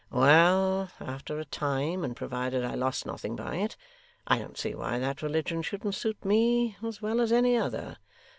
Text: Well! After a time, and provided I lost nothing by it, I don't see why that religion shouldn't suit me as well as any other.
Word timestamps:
Well! 0.09 0.89
After 0.99 1.37
a 1.39 1.45
time, 1.45 2.03
and 2.03 2.15
provided 2.15 2.65
I 2.65 2.73
lost 2.73 3.05
nothing 3.05 3.35
by 3.35 3.57
it, 3.57 3.77
I 4.25 4.39
don't 4.39 4.57
see 4.57 4.73
why 4.73 4.97
that 4.97 5.21
religion 5.21 5.61
shouldn't 5.61 5.93
suit 5.93 6.25
me 6.25 6.75
as 6.83 7.03
well 7.03 7.21
as 7.21 7.31
any 7.31 7.55
other. 7.55 7.97